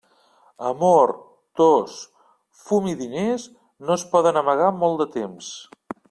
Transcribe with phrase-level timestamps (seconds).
[0.69, 1.11] Amor,
[1.61, 1.97] tos,
[2.61, 3.45] fum i diners,
[3.89, 5.51] no es poden amagar molt de temps.